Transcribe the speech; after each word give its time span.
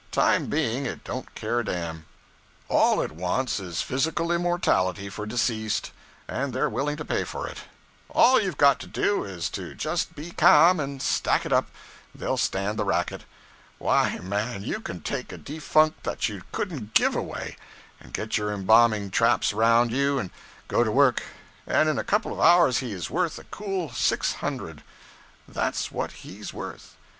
Time 0.11 0.47
being, 0.47 0.87
it 0.87 1.03
don't 1.03 1.31
care 1.35 1.59
a 1.59 1.63
dam. 1.65 2.07
All 2.71 3.01
it 3.01 3.11
wants 3.11 3.59
is 3.59 3.83
physical 3.83 4.31
immortality 4.31 5.09
for 5.11 5.27
deceased, 5.27 5.91
and 6.27 6.53
they're 6.53 6.67
willing 6.71 6.97
to 6.97 7.05
pay 7.05 7.23
for 7.23 7.45
it. 7.47 7.65
All 8.09 8.41
you've 8.41 8.57
got 8.57 8.79
to 8.79 8.87
do 8.87 9.23
is 9.23 9.47
to 9.51 9.75
just 9.75 10.15
be 10.15 10.31
ca'm 10.31 10.79
and 10.79 10.99
stack 11.03 11.45
it 11.45 11.53
up 11.53 11.69
they'll 12.15 12.35
stand 12.35 12.79
the 12.79 12.83
racket. 12.83 13.25
Why, 13.77 14.17
man, 14.17 14.63
you 14.63 14.79
can 14.79 15.01
take 15.01 15.31
a 15.31 15.37
defunct 15.37 16.01
that 16.03 16.27
you 16.27 16.41
couldn't 16.51 16.95
_give 16.95 17.13
_away; 17.13 17.55
and 17.99 18.11
get 18.11 18.39
your 18.39 18.49
embamming 18.51 19.11
traps 19.11 19.53
around 19.53 19.91
you 19.91 20.17
and 20.17 20.31
go 20.67 20.83
to 20.83 20.91
work; 20.91 21.21
and 21.67 21.87
in 21.87 21.99
a 21.99 22.03
couple 22.03 22.33
of 22.33 22.39
hours 22.39 22.79
he 22.79 22.91
is 22.91 23.11
worth 23.11 23.37
a 23.37 23.43
cool 23.43 23.91
six 23.91 24.33
hundred 24.33 24.81
that's 25.47 25.91
what 25.91 26.11
he's 26.25 26.51
worth. 26.51 26.97